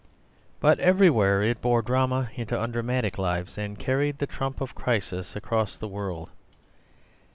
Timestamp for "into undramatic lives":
2.33-3.55